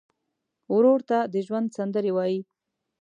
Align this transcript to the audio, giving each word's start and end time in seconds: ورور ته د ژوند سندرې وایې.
ورور 0.75 0.99
ته 1.09 1.17
د 1.33 1.35
ژوند 1.47 1.67
سندرې 1.77 2.11
وایې. 2.13 2.39